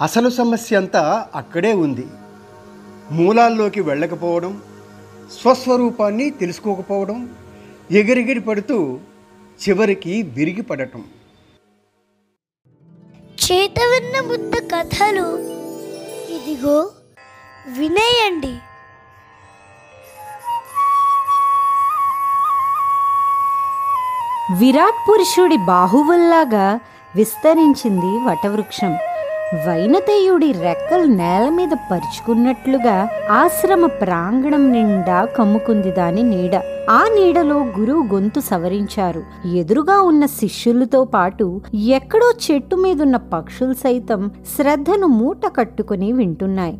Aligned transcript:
అసలు 0.00 0.28
సమస్య 0.30 0.76
అంతా 0.76 1.28
అక్కడే 1.34 1.72
ఉంది. 1.72 2.06
మూలాల్లోకి 3.10 3.80
వెళ్ళకపోవడం 3.80 4.62
స్వస్వరూపాన్ని 5.40 6.30
తెలుసుకోకపోవడం 6.30 7.34
ఎగిరిగిరి 7.90 8.40
పడుతూ 8.40 8.98
చివరికి 9.68 10.22
విరిగి 10.22 10.62
పడటం. 10.62 11.04
చేతవన్న 13.44 14.30
ముద్ద 14.30 14.54
కథలు 14.54 15.38
ఇదిగో 16.32 16.90
వినేయండి. 17.78 18.58
విరాట్ 24.58 25.10
పురుషుడి 25.10 25.56
బాహువుల్లాగా 25.56 26.80
విస్తరించింది 27.16 28.10
వటవృక్షం. 28.24 28.96
వైనతేయుడి 29.52 30.52
రెక్కలు 30.52 31.04
నేల 31.04 31.48
మీద 31.48 31.68
పరుచుకున్నట్లుగా 31.90 33.08
ఆశ్రమ 33.30 33.86
ప్రాంగణం 33.86 34.72
నిండా 34.72 35.24
కమ్ముకుంది 35.24 35.90
దాని 35.90 36.22
నీడ. 36.22 36.54
ఆ 36.90 37.02
నీడలో 37.02 37.58
గురువు 37.58 38.14
గొంతు 38.14 38.40
సవరించారు. 38.40 39.22
ఎదురుగా 39.54 40.00
ఉన్న 40.00 40.26
శిష్యులతో 40.26 41.04
పాటు 41.04 41.60
ఎక్కడో 41.74 42.32
చెట్టు 42.50 42.76
మీదున్న 42.76 43.16
పక్షులు 43.16 43.72
సైతం 43.72 44.30
శ్రద్ధను 44.56 45.06
మూట 45.06 45.46
కట్టుకుని 45.56 46.12
వింటున్నాయి. 46.12 46.78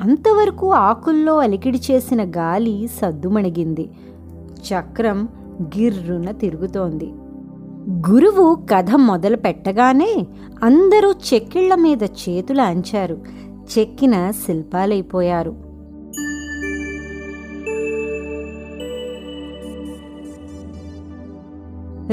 అంతవరకు 0.00 0.72
ఆకుల్లో 0.72 1.38
అలికిడి 1.38 1.80
చేసిన 1.90 2.30
గాలి 2.30 2.88
సద్దుమణిగింది. 3.02 3.90
చక్రం 4.68 5.28
గిర్రున 5.62 6.30
తిరుగుతోంది. 6.30 7.12
గురువు 7.88 8.54
కథ 8.54 8.90
మొదలు 8.94 9.36
పెట్టగానే 9.36 10.26
అందరూ 10.62 11.12
చెక్కిళ్ళ 11.12 11.74
మీద 11.74 12.02
చేతులు 12.02 12.60
అంచారు. 12.60 13.18
చెక్కిన 13.78 14.30
శిల్పాలైపోయారు. 14.30 15.50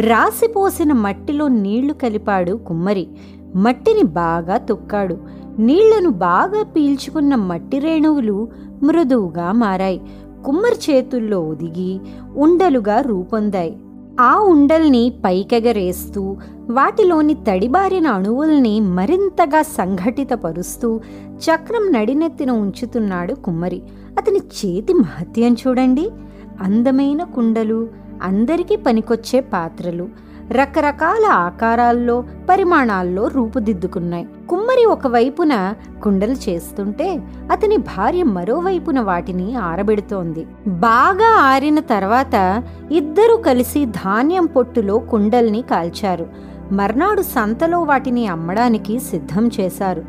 రాసిపోసిన 0.02 0.94
మట్టిలో 0.94 1.48
నీళ్ళు 1.48 1.94
కలిపాడు 1.94 2.52
కుమ్మరి. 2.52 3.08
మట్టిని 3.56 4.04
బాగా 4.04 4.58
తొక్కాడు. 4.58 5.18
నీళ్ళను 5.60 6.10
బాగా 6.10 6.64
పీల్చుకున్న 6.64 7.36
మట్టి 7.36 7.80
రేణువులు 7.80 8.48
మృదువుగా 8.84 9.52
మారాయి. 9.52 10.02
కుమ్మరి 10.46 10.92
చేతుల్లో 10.92 11.42
ఒదిగి 11.42 12.00
ఉండలుగా 12.36 13.02
రూపొందాయి. 13.02 13.78
ఆ 14.20 14.40
ఉండల్ని 14.40 15.14
పైకెగరేస్తూ 15.26 16.38
వాటిలోని 16.70 17.34
తడిబారిన 17.34 18.08
అణువుల్ని 18.08 18.80
మరింతగా 18.80 19.62
సంఘటితపరుస్తూ 19.62 21.02
చక్రం 21.38 21.92
నడినెత్తిన 21.92 22.52
ఉంచుతున్నాడు 22.52 23.34
కుమ్మరి. 23.34 23.82
అతని 24.18 24.40
చేతి 24.40 24.94
మహత్యం 24.94 25.54
చూడండి. 25.54 26.10
అందమైన 26.62 27.24
కుండలు 27.24 27.90
అందరికీ 28.22 28.76
పనికొచ్చే 28.76 29.40
పాత్రలు. 29.40 30.08
రకరకాల 30.52 31.26
ఆకారాల్లో 31.32 32.24
పరిమాణాల్లో 32.50 33.28
రూపుదిద్దుకున్నాయి. 33.28 34.28
కుమ్మరి 34.50 34.86
ఒకవైపున 34.86 35.74
కుండలు 36.04 36.36
చేస్తుంటే 36.50 37.22
అతని 37.52 37.78
భార్య 37.78 38.24
మరోవైపున 38.24 39.00
వాటిని 39.00 39.56
ఆరబెడుతోంది. 39.56 40.48
బాగా 40.68 41.40
ఆరిన 41.40 41.80
తర్వాత 41.80 42.64
ఇద్దరూ 42.92 43.38
కలిసి 43.38 43.86
ధాన్యం 43.86 44.46
పొట్టులో 44.46 45.00
కుండల్ని 45.00 45.62
కాల్చారు. 45.62 46.28
మర్నాడు 46.72 47.22
సంతలో 47.22 47.84
వాటిని 47.84 48.28
అమ్మడానికి 48.28 49.00
సిద్ధం 49.00 49.50
చేశారు. 49.60 50.06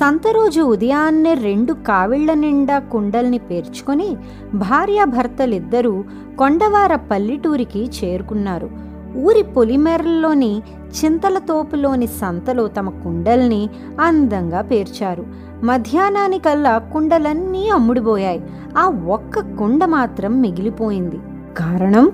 సంత 0.00 0.28
రోజు 0.28 0.60
ఉదయాన్నే 0.60 1.34
రెండు 1.34 1.72
కావిళ్ళ 1.72 2.34
నిండా 2.34 2.78
కుండల్ని 2.78 3.38
పేర్చుకొని 3.38 4.16
భార్యాభర్తలిద్దరూ 4.54 6.04
కొండవార 6.38 6.94
పల్లెటూరికి 6.94 7.90
చేరుకున్నారు. 8.04 8.89
ఊరి 9.16 9.42
పొలిమేరల్లోని 9.42 10.62
చింతల 11.04 11.38
తోపులోని 11.38 12.06
సంతలో 12.06 12.68
తమ 12.68 12.90
కుండల్ని 12.90 13.70
అందంగా 14.00 14.60
పేర్చారు. 14.60 15.26
మధ్యాహ్నానికల్లా 15.62 16.78
కుండలన్నీ 16.78 17.68
అమ్ముడుపోయాయి. 17.68 18.42
ఆ 18.78 18.88
ఒక్క 18.88 19.40
కుండ 19.40 19.84
మాత్రం 19.84 20.40
మిగిలిపోయింది. 20.40 21.18
కారణం? 21.56 22.12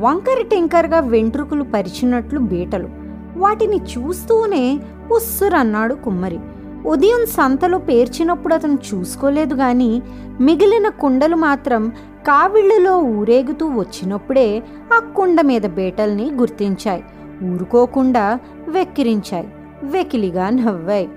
వంకర 0.00 0.44
టింకర్గా 0.50 1.00
వెంట్రుకలు 1.00 1.62
పరిచినట్లు 1.62 2.40
బీటలు. 2.40 2.88
వాటిని 3.36 3.76
చూస్తూనే 3.76 4.80
ఉస్సురన్నాడు 5.12 5.94
కుమ్మరి. 5.94 6.38
ఉదయం 6.86 7.26
సంతలో 7.26 7.78
పేర్చినప్పుడు 7.78 8.54
అతను 8.54 8.78
చూసుకోలేదు 8.94 9.54
గాని 9.54 10.02
మిగిలిన 10.40 10.88
కుండలు 10.88 11.36
మాత్రం 11.36 11.88
కావిళ్ళలో 12.26 12.98
ఊరేగుతూ 12.98 13.66
వచ్చినప్పుడే 13.66 14.62
ఆ 14.94 14.98
కుండ 14.98 15.40
మీద 15.40 15.62
బేటల్ని 15.62 16.30
గుర్తించాయి. 16.32 17.04
ఊరుకోకుండా 17.44 18.38
వెక్కిరించాయి. 18.68 19.48
వెకిలిగా 19.82 20.50
నవ్వాయి. 20.50 21.08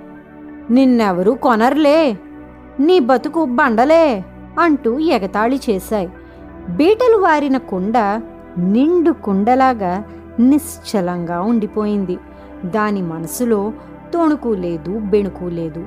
నిన్నెవరూ 0.72 1.34
కొనర్లే. 1.34 2.18
నీ 2.80 3.00
బతుకు 3.00 3.46
బండలే 3.46 4.26
అంటూ 4.60 5.00
ఎగతాళి 5.00 5.60
చేశాయి. 5.70 6.10
బీటలు 6.70 7.18
వారిన 7.18 7.58
కుండ 7.58 7.98
నిండు 8.58 9.12
కుండలాగా 9.12 10.04
నిశ్చలంగా 10.40 11.42
ఉండిపోయింది. 11.42 12.18
దాని 12.66 13.02
మనసులో 13.02 13.74
తొణుకు 14.14 14.50
లేదు 14.50 14.92
బెణుకు 15.00 15.46
లేదు. 15.46 15.84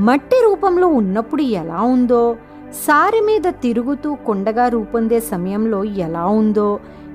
మట్టి 0.00 0.38
రూపంలో 0.44 0.86
ఉన్నప్పుడు 0.86 1.42
ఎలా 1.42 1.82
ఉందో 1.82 2.36
సారి 2.72 3.20
మీద 3.20 3.46
తిరుగుతూ 3.62 4.14
కుండగా 4.14 4.68
రూపొందే 4.68 5.20
సమయంలో 5.20 5.84
ఎలా 5.84 6.26
ఉందో 6.26 6.68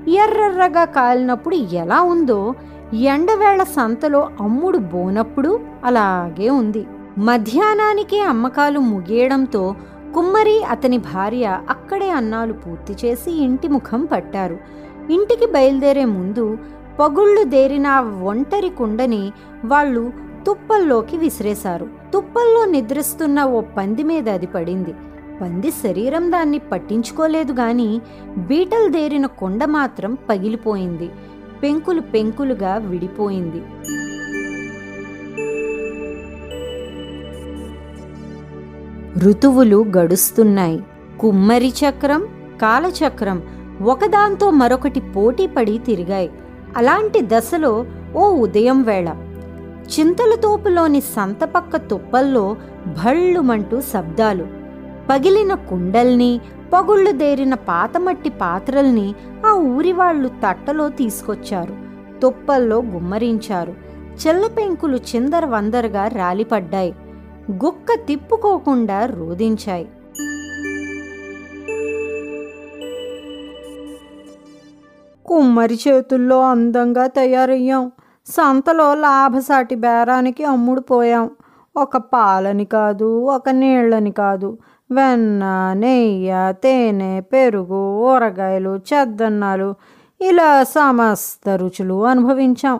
ఎర్రెర్రగా 0.08 0.86
కాలినప్పుడు 0.86 1.56
ఎలా 1.56 2.02
ఉందో 2.02 2.54
ఎండవేళ 2.94 3.64
సంతలో 3.64 4.30
అమ్ముడు 4.42 4.78
బోనప్పుడు 4.78 5.60
అలాగే 5.84 6.50
ఉంది. 6.50 6.84
మధ్యాహ్నానికే 7.18 8.20
అమ్మకాలు 8.20 8.80
ముగియడంతో 8.80 9.76
కుమ్మరి 10.16 10.64
అతని 10.64 10.98
భార్య 10.98 11.60
అక్కడే 11.70 12.10
అన్నాలు 12.10 12.54
పూర్తి 12.54 12.94
చేసి 13.02 13.32
ఇంటి 13.44 13.68
ముఖం 13.68 14.06
పట్టారు. 14.12 14.58
ఇంటికి 15.10 15.46
బయలుదేరే 15.46 16.06
ముందు 16.06 16.58
పగుళ్ళు 17.00 17.44
దేరిన 17.44 17.88
ఒంటరి 18.24 18.70
కుండని 18.70 19.24
వాళ్ళు 19.66 20.04
తుప్పల్లోకి 20.48 21.18
విసిరేశారు. 21.18 21.88
తుప్పల్లో 22.14 22.66
నిద్రిస్తున్న 22.66 23.44
ఓ 23.44 23.62
పంది 23.62 24.04
మీద 24.04 24.30
అది 24.30 24.46
పడింది. 24.46 24.94
పంది 25.42 25.72
శరీరం 25.72 26.32
దాన్ని 26.32 26.60
పట్టించుకోలేదు 26.60 27.54
గాని 27.54 28.02
బీటలు 28.38 28.90
దేరిన 28.90 29.26
కొండ 29.26 29.66
మాత్రం 29.66 30.18
పగిలిపోయింది. 30.30 31.10
పెంకులు 31.64 32.02
పెంకులుగా 32.02 32.76
విడిపోయింది. 32.76 33.62
ఋతువులు 39.20 39.86
గడుస్తున్నాయి. 39.98 40.84
కుమ్మరి 41.20 41.70
చక్రం 41.70 42.28
కాలచక్రం 42.62 43.44
ఒకదాంతో 43.84 44.50
మరొకటి 44.52 45.00
పోటీపడి 45.00 45.78
తిరిగాయి. 45.78 46.32
అలాంటి 46.78 47.22
దశలో 47.22 47.86
ఓ 48.16 48.30
ఉదయం 48.30 48.84
వేళ 48.84 49.25
చింతల 49.86 50.36
తోపులోని 50.44 51.02
సంతపక్క 51.02 51.78
తుప్పల్లో 51.78 52.56
భళ్ళుమంటూ 53.06 53.82
శబ్దాలు. 53.82 54.48
పగిలిన 55.10 55.54
కుండల్ని 55.54 56.42
పగుళ్ళు 56.74 57.12
దేరిన 57.12 57.54
పాతమట్టి 57.54 58.30
పాత్రల్ని 58.30 59.16
ఆ 59.46 59.52
ఊరి 59.54 59.92
వాళ్ళు 59.92 60.28
తట్టలో 60.28 60.90
తీసుకొచ్చారు. 60.90 61.76
తుప్పల్లో 62.22 62.82
గుమ్మరించారు. 62.82 63.74
చెల్లపెంకులు 64.28 64.98
చిందర 64.98 65.46
వందరగా 65.46 66.08
రాలిపడ్డాయి. 66.08 66.96
గుక్క 67.52 67.94
తిప్పుకోకుండా 68.08 69.06
రోదించాయి 69.06 69.88
కుమ్మరి 75.26 75.80
చేతుల్లో 75.88 76.42
అందంగా 76.42 77.08
తయారయ్యాం. 77.08 77.92
సంతలో 78.28 78.96
లాభసాటి 78.96 79.76
బేరానికి 79.76 80.44
అమ్ముడుపోయాం 80.44 81.30
ఒక 81.78 81.98
పాలని 81.98 82.66
కాదు 82.66 83.26
ఒక 83.26 83.50
నీళ్ళని 83.50 84.12
కాదు. 84.12 84.58
వెన్న 84.92 85.74
నెయ్య 85.78 86.54
తేనె 86.64 87.22
పెరుగు 87.22 87.82
ఊరగాయలు 88.00 88.80
చెద్దన్నాలు 88.94 89.76
ఇలా 90.22 90.64
సమస్త 90.64 91.50
రుచులు 91.50 92.06
అనుభవించాం. 92.06 92.80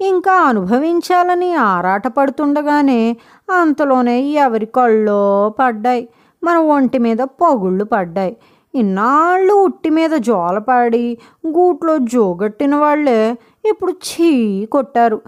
ఇంకా 0.00 0.32
అనుభవించాలని 0.32 1.54
ఆరాటపడుతుండగానే 1.54 3.16
అంతలోనే 3.50 4.20
ఎవరి 4.20 4.66
కళ్ళో 4.66 5.54
పడ్డాయి. 5.58 6.08
మన 6.42 6.56
ఒంటి 6.56 6.98
మీద 6.98 7.18
పొగుళ్ళు 7.18 7.84
పడ్డాయి. 7.84 8.36
ఇన్నాళ్ళు 8.74 9.52
ఉట్టి 9.54 9.90
మీద 9.90 10.10
జోలపాడి 10.10 11.18
గూట్లో 11.46 11.98
జోగట్టిన 11.98 12.74
వాళ్ళే 12.74 13.38
ఇప్పుడు 13.68 13.92
చీ 13.92 14.64
కొట్టారు. 14.66 15.20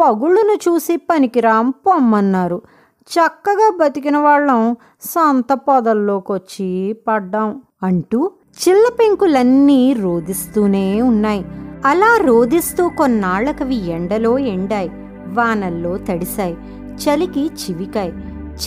పగుళ్ళను 0.00 0.54
చూసి 0.54 0.96
పనికిరాం 0.96 1.70
పొమ్మన్నారు. 1.70 2.62
చక్కగా 3.02 3.76
బతికిన 3.80 4.16
వాళ్ళం 4.16 4.76
సంత 5.00 5.52
పొదల్లోకొచ్చి 5.52 6.96
పడ్డాం 7.08 7.62
అంటూ 7.82 8.30
చిల్ల 8.50 8.88
పెంకులన్నీ 9.00 9.92
రోదిస్తూనే 9.92 11.02
ఉన్నాయి. 11.02 11.44
అలా 11.84 12.18
రోదిస్తూ 12.24 12.88
కొన్నాళ్ళకవి 12.88 13.90
ఎండలో 13.90 14.38
ఎండాయి. 14.38 14.90
వానల్లో 15.28 15.96
తడిశాయి. 15.96 16.56
చలికి 16.94 17.46
చివికాయి. 17.46 18.12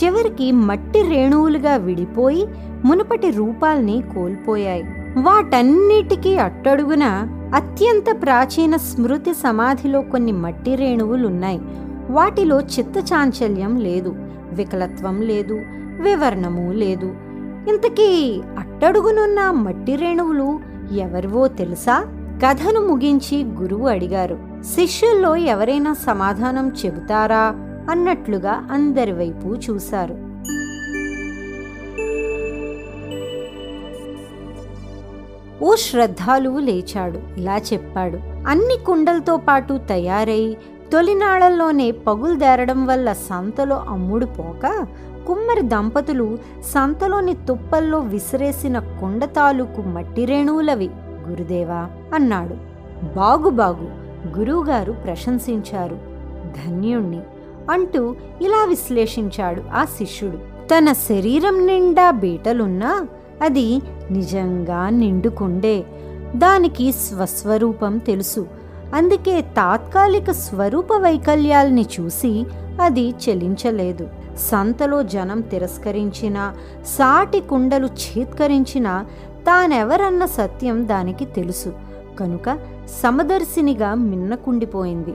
చివరికి 0.02 0.52
మట్టి 0.52 1.02
రేణువులుగా 1.02 1.76
విడిపోయి 1.76 2.46
మునుపటి 2.84 3.30
రూపాల్ని 3.30 4.04
కోల్పోయాయి. 4.14 4.84
వాటన్నిటికీ 5.16 6.36
అట్టడుగున 6.36 7.04
అత్యంత 7.54 8.22
ప్రాచీన 8.22 8.76
స్మృతి 8.76 9.34
సమాధిలో 9.34 10.00
కొన్ని 10.00 10.32
మట్టి 10.32 10.74
రేణువులున్నాయి. 10.74 11.60
వాటిలో 12.10 12.60
చిత్తచాంచల్యం 12.60 13.76
లేదు 13.76 14.14
వికలత్వం 14.52 15.20
లేదు 15.20 15.60
వివరణము 16.00 16.72
లేదు. 16.72 17.06
ఇంతకీ 17.68 18.40
అట్టడుగునున్న 18.58 19.50
మట్టి 19.50 19.96
రేణువులు 19.96 20.60
ఎవరివో 20.92 21.48
తెలుసా? 21.48 22.06
కథను 22.46 22.86
ముగించి 22.86 23.44
గురువు 23.44 23.88
అడిగారు. 23.88 24.38
శిష్యుల్లో 24.74 25.36
ఎవరైనా 25.36 25.92
సమాధానం 25.92 26.68
చెబుతారా? 26.68 27.54
అన్నట్లుగా 27.90 28.68
అందరి 28.70 29.12
వైపు 29.12 29.48
చూశారు. 29.48 30.34
ఓ 35.62 35.74
శ్రద్ధాలువు 35.74 36.60
లేచాడు. 36.60 37.20
ఇలా 37.36 37.56
చెప్పాడు. 37.58 38.18
అన్ని 38.46 38.84
కుండలతో 38.84 39.36
పాటు 39.36 39.80
తయారై 39.88 40.56
తొలినాళ్ళలోనే 40.92 41.90
పగులుదేరడం 41.90 42.86
వల్ల 42.86 43.12
సంతలో 43.12 43.84
అమ్ముడు 43.88 44.26
పోక 44.26 44.86
కుమ్మరి 45.26 45.62
దంపతులు 45.62 46.38
సంతలోని 46.74 47.34
తుప్పల్లో 47.34 47.98
విసిరేసిన 47.98 48.78
కుండ 48.78 49.24
తాలూకు 49.24 49.82
మట్టి 49.82 50.24
రేణువులవి. 50.24 50.90
గురుదేవా! 51.28 51.88
అన్నాడు. 52.14 52.54
బాగు 53.16 53.50
బాగు! 53.50 53.88
గురువుగారు 54.38 54.92
ప్రశంసించారు. 54.92 55.98
ధన్యుణ్ణి. 56.56 57.20
అంటూ 57.70 58.16
ఇలా 58.42 58.64
విశ్లేషించాడు 58.64 59.62
ఆ 59.74 59.84
శిష్యుడు. 59.84 60.36
తన 60.68 60.92
శరీరం 60.92 61.66
నిండా 61.66 62.10
బీటలున్నా 62.10 63.06
అది 63.42 63.80
నిజంగా 64.10 64.88
నిండుకుండే. 64.88 65.84
దానికి 66.36 66.92
స్వస్వరూపం 66.92 67.98
తెలుసు. 67.98 68.46
అందుకే 68.94 69.40
తాత్కాలిక 69.40 70.30
స్వరూప 70.30 70.92
వైకల్యాల్ని 70.92 71.86
చూసి 72.00 72.46
అది 72.80 73.10
చెలించలేదు. 73.10 74.08
సంతలో 74.38 75.02
జనం 75.02 75.40
తిరస్కరించినా 75.40 76.54
సాటి 76.86 77.40
కుండలు 77.40 77.86
ఛేత్కరించిన 77.86 79.04
తానెవరన్న 79.46 80.24
సత్యం 80.24 80.88
దానికి 80.88 81.24
తెలుసు. 81.24 81.72
కనుక 82.20 82.58
సమదర్శినిగా 83.02 83.94
మిన్నకుండిపోయింది. 83.94 85.14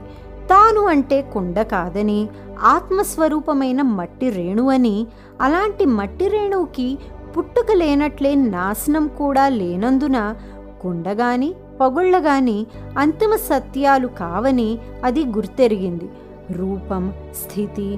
తాను 0.50 0.80
అంటే 0.86 1.22
కుండ 1.22 1.62
కాదని 1.62 2.28
ఆత్మస్వరూపమైన 2.62 3.82
మట్టి 3.82 4.30
రేణువని 4.30 5.06
అలాంటి 5.40 5.84
మట్టి 5.86 6.28
రేణువుకి 6.28 6.98
పుట్టుక 7.36 7.72
లేనట్లే 7.72 8.34
నాశనం 8.34 9.08
కూడా 9.08 9.48
లేనందున 9.48 10.36
కుండగాని 10.82 11.54
పొగుళ్ళగాని 11.80 12.66
అంతిమ 12.98 13.36
సత్యాలు 13.36 14.08
కావని 14.08 14.78
అది 15.04 15.24
గుర్తెరిగింది. 15.26 16.08
రూపం 16.50 17.12
స్థితి 17.42 17.88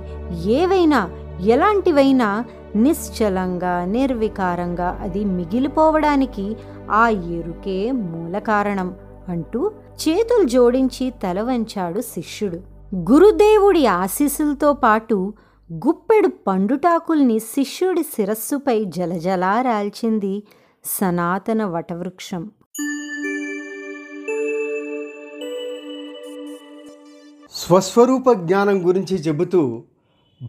ఏవైనా 0.58 1.00
ఎలాంటివైనా 1.40 2.44
నిశ్చలంగా 2.76 3.84
నిర్వికారంగా 3.84 4.98
అది 5.02 5.24
మిగిలిపోవడానికి 5.24 6.56
ఆ 6.90 7.08
ఎరుకే 7.08 7.78
మూల 7.92 8.38
కారణం. 8.38 8.90
అంటూ 9.28 9.72
చేతులు 10.08 10.48
జోడించి 10.48 11.12
తల 11.22 11.42
వంచాడు 11.42 12.00
శిష్యుడు. 12.00 12.60
గురుదేవుడి 12.94 13.86
ఆశీస్సులతో 13.86 14.72
పాటు 14.72 15.34
గుప్పెడు 15.72 16.28
పండుటాకుల్ని 16.46 17.38
శిష్యుడి 17.38 18.02
శిరస్సుపై 18.02 18.84
జలజలా 18.84 19.62
రాల్చింది 19.62 20.42
సనాతన 20.84 21.64
వటవృక్షం. 21.64 22.50
స్వస్వరూప 27.52 28.32
జ్ఞానం 28.32 28.88
గురించి 28.88 29.16
చెబుతూ 29.16 29.82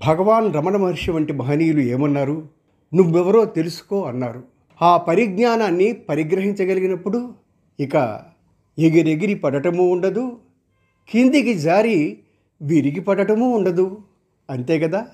భగవాన్ 0.08 0.54
రమణ 0.54 0.78
మహర్షి 0.78 1.12
వంటి 1.12 1.34
మహనీయులు 1.34 1.80
ఏమన్నారు? 1.80 2.48
నువ్వెవరో 2.94 3.46
తెలుసుకో 3.46 4.04
అన్నారు. 4.04 4.44
ఆ 4.82 4.98
పరిజ్ఞానాన్ని 4.98 5.94
పరిగ్రహించగలిగినప్పుడు 5.94 7.34
ఇక 7.80 8.20
ఎగిరెగిరి 8.80 9.36
పడటము 9.36 9.90
ఉండదు 9.92 10.38
కిందికి 11.10 11.54
జారి 11.54 12.20
విరిగి 12.62 13.00
పడటము 13.00 13.56
ఉండదు. 13.56 13.98
అంతే 14.50 14.80
కదా? 14.80 15.08